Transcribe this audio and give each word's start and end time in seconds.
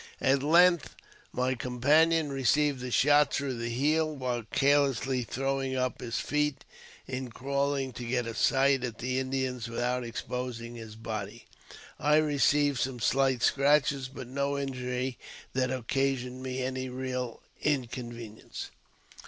At 0.23 0.41
length 0.41 0.95
my 1.31 1.53
companioi 1.53 2.31
received 2.31 2.81
a 2.83 2.89
shot 2.89 3.31
through 3.31 3.59
the 3.59 3.69
heel, 3.69 4.15
while 4.15 4.41
carelessly 4.51 5.21
throwing 5.21 5.73
uj 5.73 6.01
his 6.01 6.17
feet 6.17 6.65
in 7.05 7.29
crawling 7.29 7.93
to 7.93 8.03
get 8.03 8.25
a 8.25 8.33
sight 8.33 8.83
at 8.83 8.97
the 8.97 9.19
Indians 9.19 9.67
without 9.67 10.03
ex 10.03 10.19
posing 10.23 10.73
his 10.73 10.95
body. 10.95 11.45
I 11.99 12.15
received 12.15 12.79
some 12.79 12.99
slight 12.99 13.43
scratches, 13.43 14.07
but 14.07 14.25
n( 14.25 14.37
injury 14.39 15.19
that 15.53 15.69
occasioned 15.69 16.41
me 16.41 16.63
any 16.63 16.89
real 16.89 17.39
inconvenience. 17.61 18.71